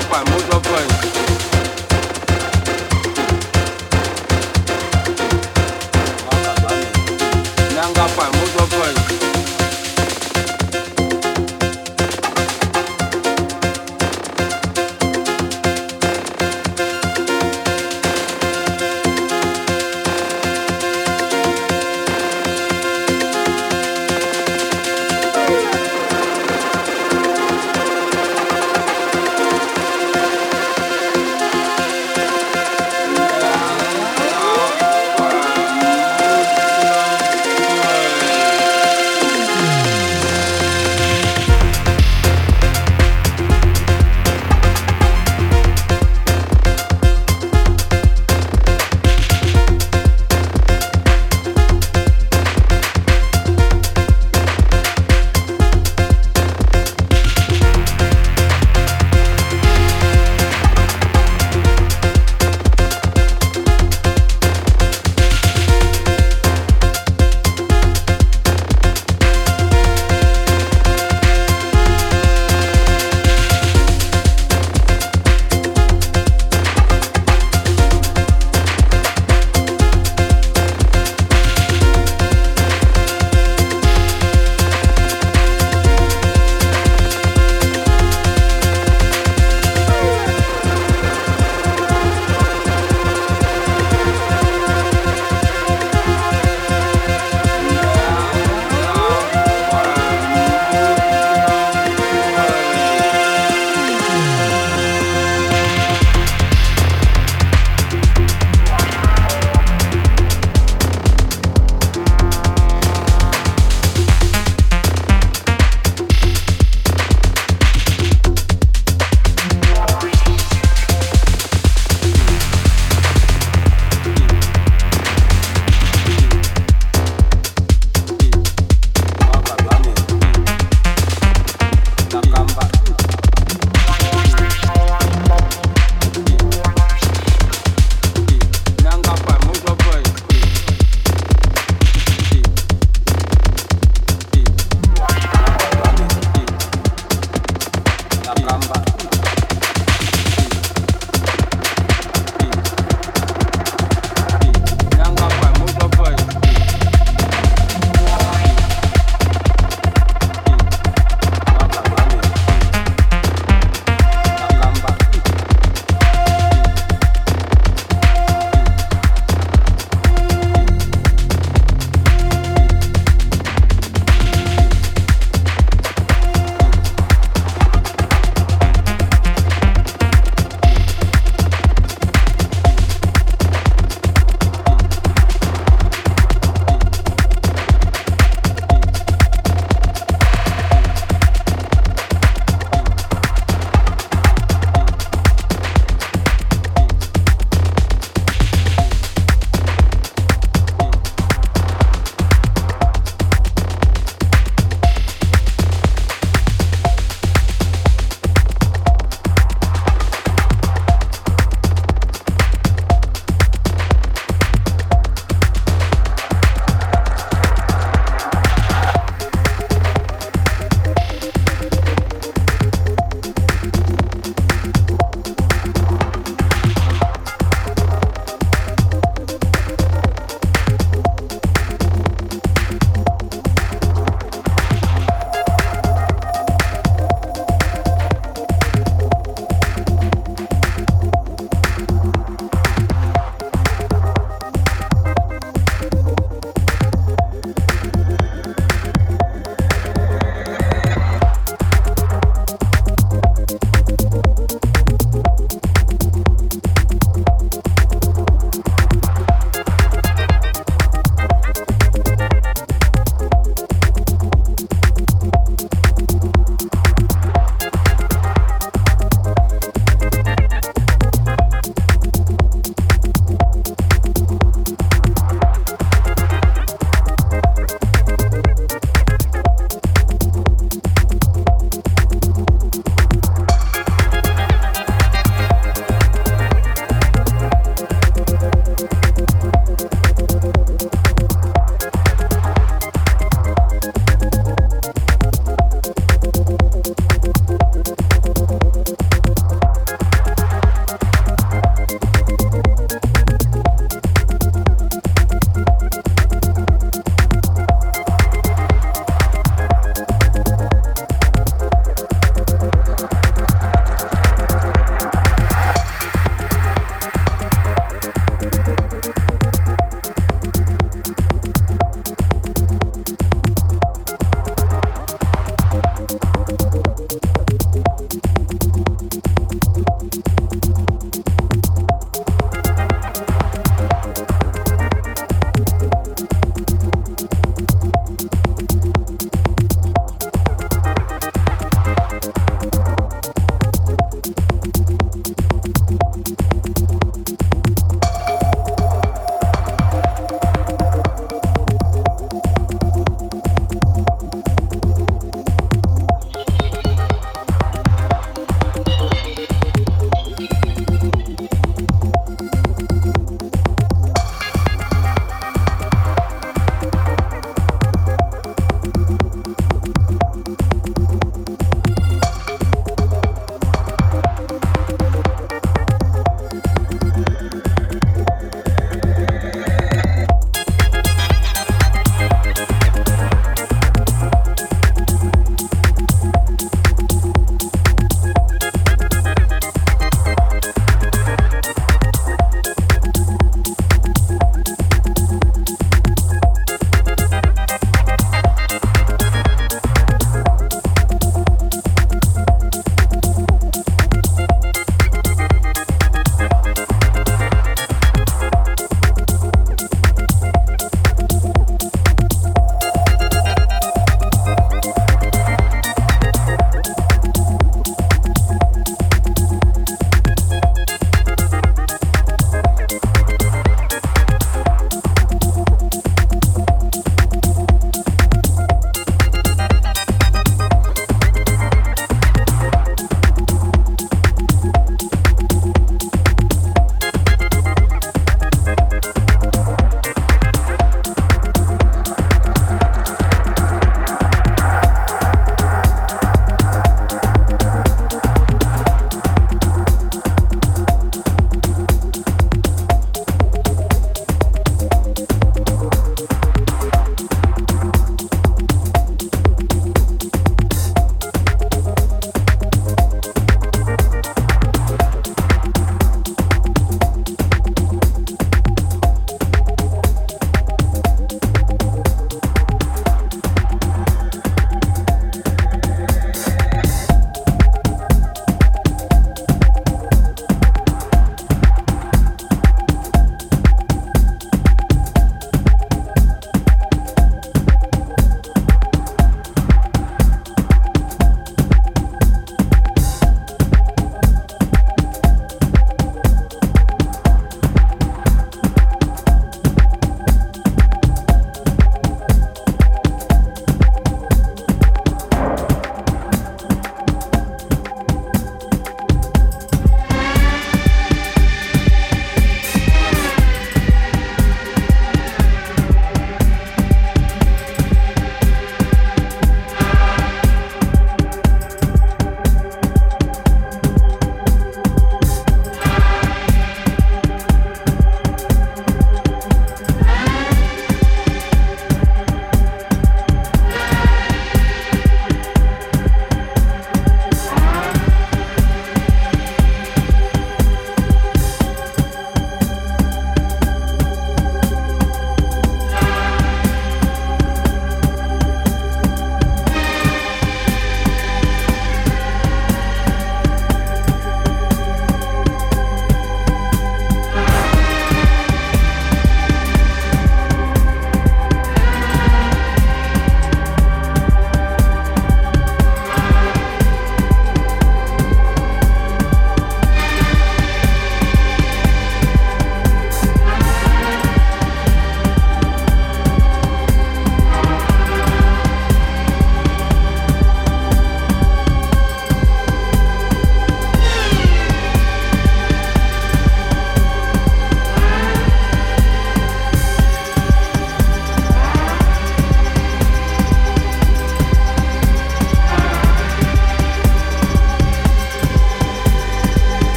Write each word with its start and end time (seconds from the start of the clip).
tá 0.00 0.24
muito 0.30 0.60
bem. 0.70 1.01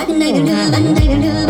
Second 0.00 0.18
they 0.18 0.32
can 0.32 0.46
do 0.46 0.52
it, 0.52 0.70
then 0.70 0.94
they 0.94 1.06
can. 1.06 1.49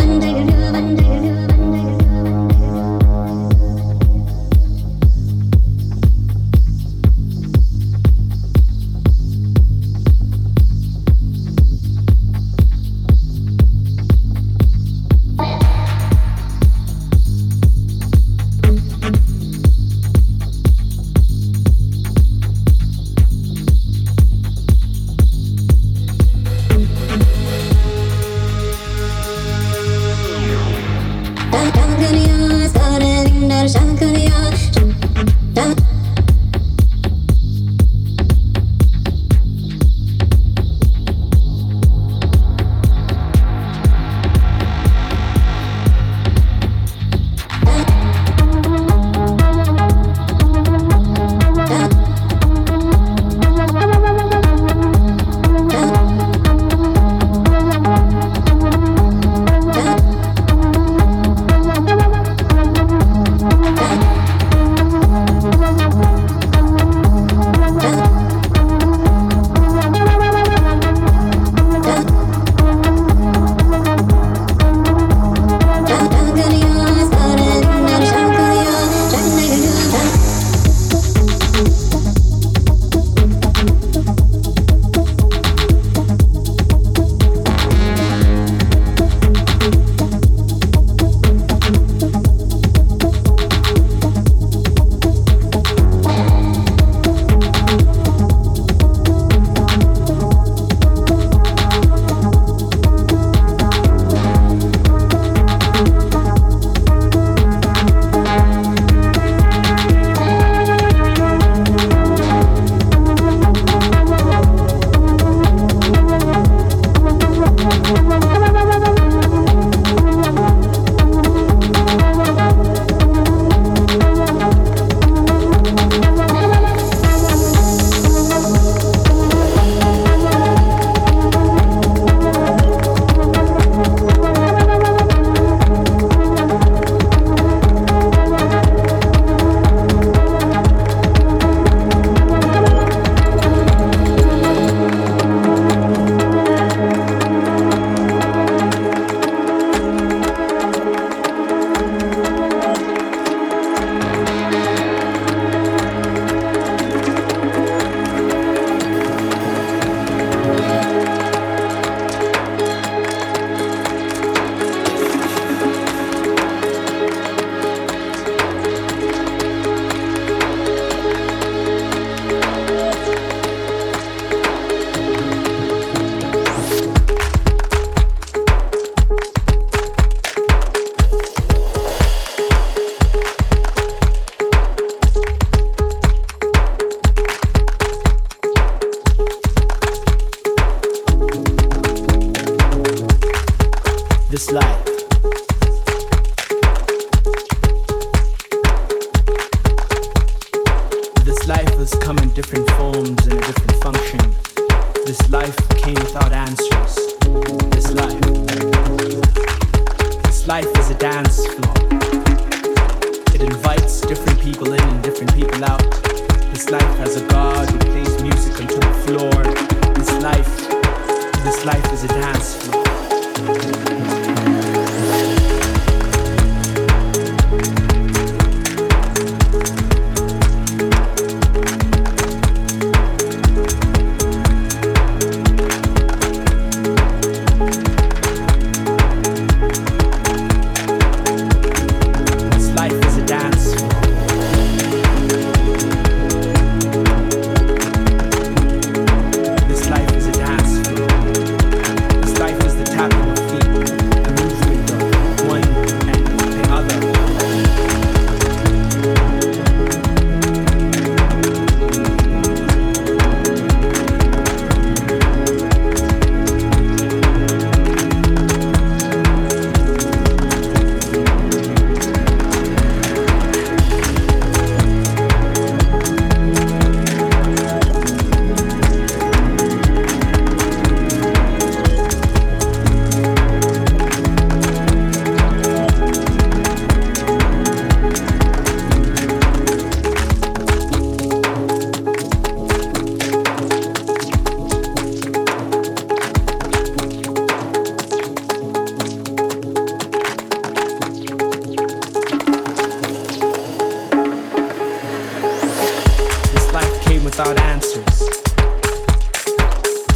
without 307.31 307.61
answers. 307.61 308.21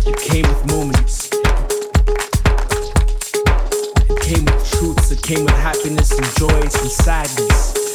You 0.05 0.15
came 0.15 0.43
with 0.49 0.66
moments. 0.66 1.28
It 4.11 4.20
came 4.20 4.45
with 4.45 4.70
truths. 4.73 5.12
It 5.12 5.23
came 5.23 5.45
with 5.45 5.55
happiness 5.55 6.11
and 6.11 6.27
joys 6.36 6.74
and 6.74 6.91
sadness. 6.91 7.94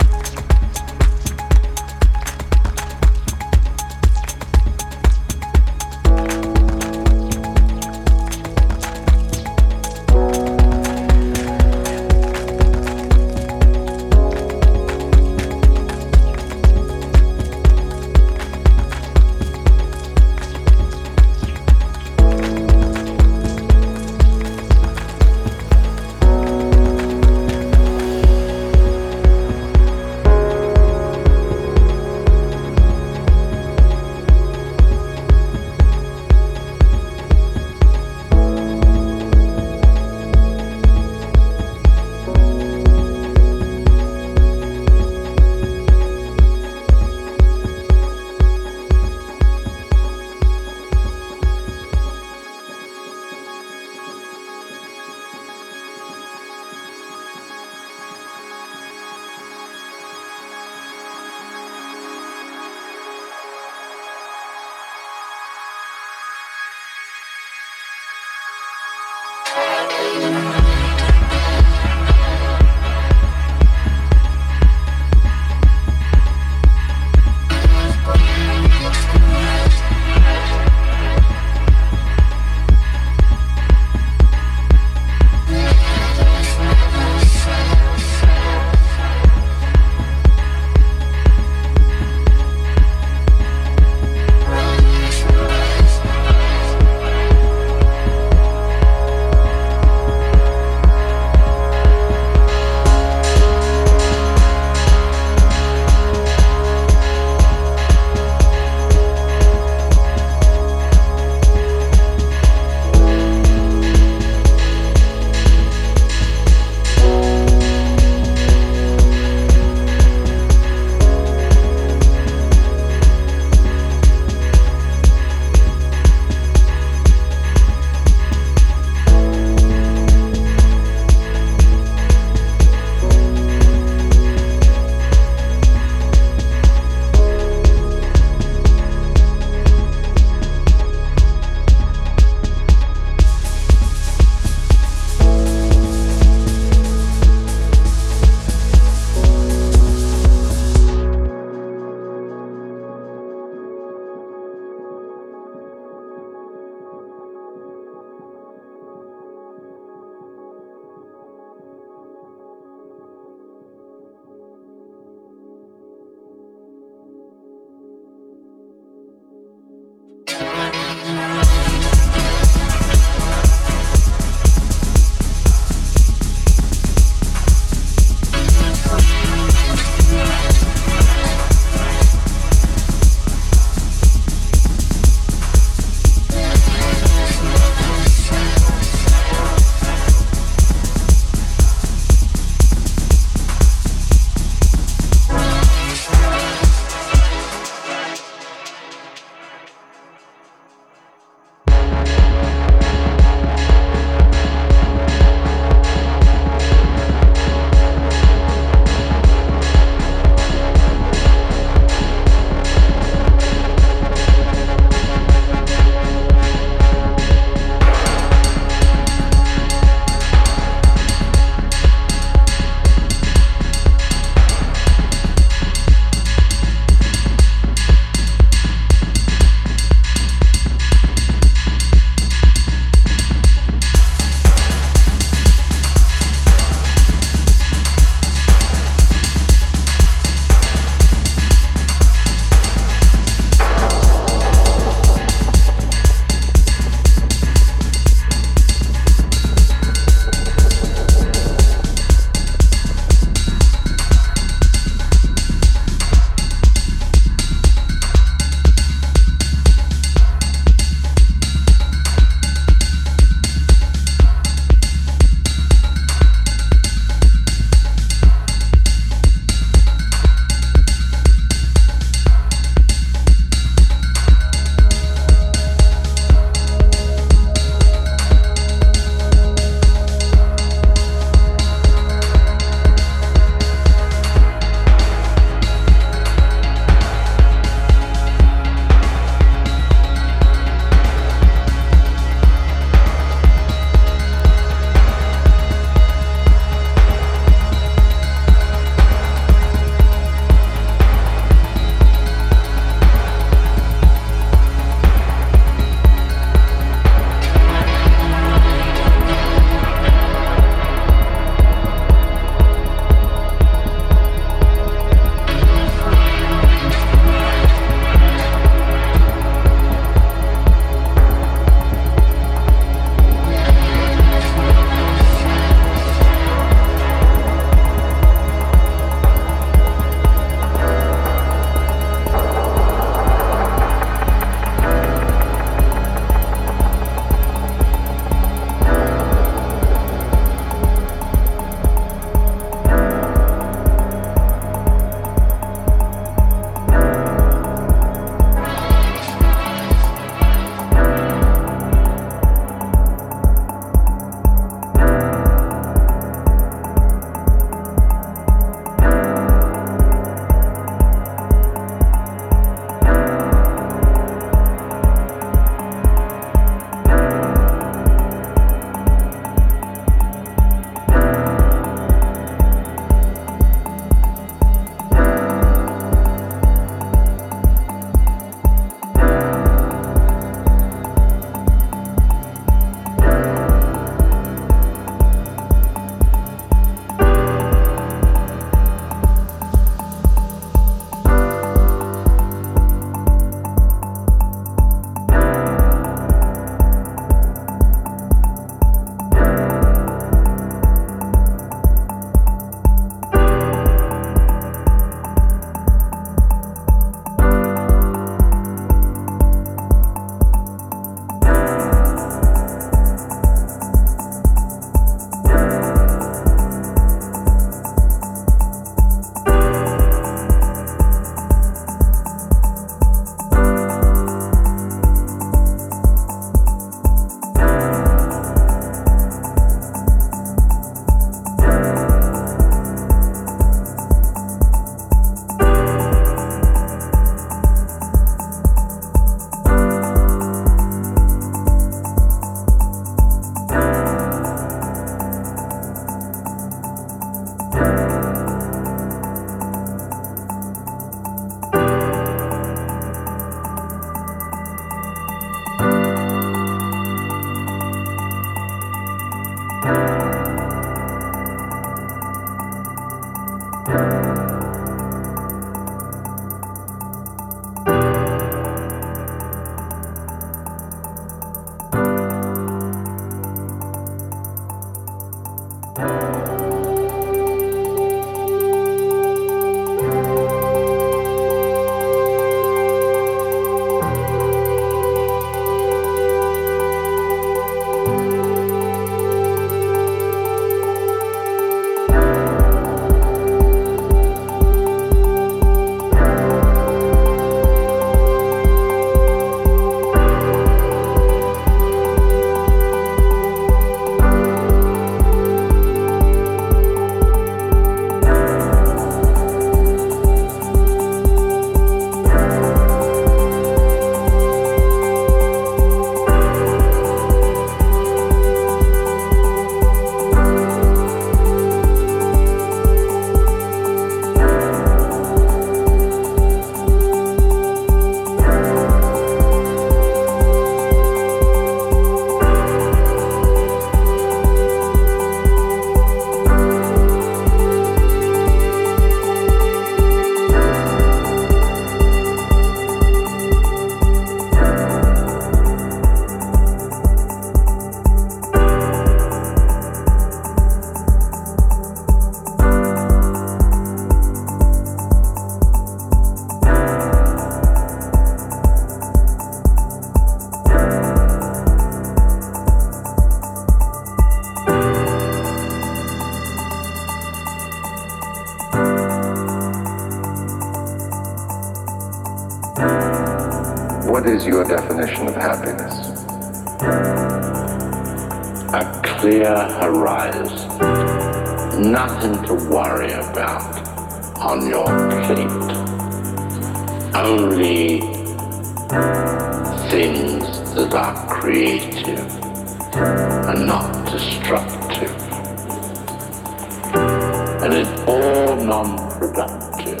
and 597.66 597.74
it's 597.74 598.00
all 598.06 598.54
non-productive. 598.54 600.00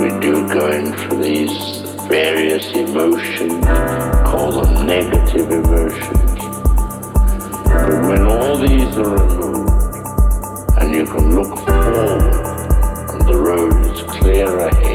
We 0.00 0.08
do 0.18 0.48
go 0.48 0.72
into 0.72 1.14
these 1.22 1.82
various 2.08 2.66
emotions, 2.72 3.64
call 3.64 4.50
them 4.60 4.86
negative 4.88 5.48
emotions. 5.52 6.40
But 7.64 8.08
when 8.08 8.26
all 8.26 8.56
these 8.56 8.98
are 8.98 9.08
removed, 9.08 9.70
and 10.80 10.92
you 10.96 11.04
can 11.06 11.36
look 11.36 11.56
forward, 11.60 12.34
and 13.12 13.28
the 13.28 13.36
road 13.38 13.86
is 13.86 14.02
clear 14.02 14.58
ahead. 14.58 14.85